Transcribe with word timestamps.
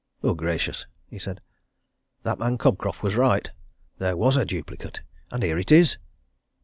"Good 0.23 0.37
gracious!" 0.37 0.87
he 1.11 1.19
said. 1.19 1.41
"That 2.23 2.39
man 2.39 2.57
Cobcroft 2.57 3.03
was 3.03 3.13
right! 3.13 3.51
There 3.99 4.17
was 4.17 4.35
a 4.35 4.45
duplicate! 4.45 5.01
And 5.31 5.43
here 5.43 5.59
it 5.59 5.71
is!" 5.71 5.99